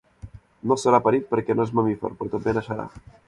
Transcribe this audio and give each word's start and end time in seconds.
No 0.71 0.77
serà 0.83 0.99
parit 1.09 1.29
perquè 1.35 1.57
no 1.59 1.67
és 1.69 1.75
mamífer, 1.81 2.13
però 2.23 2.35
també 2.37 2.57
naixerà. 2.59 2.89